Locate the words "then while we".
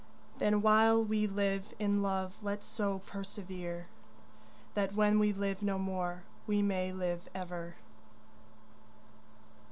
0.39-1.27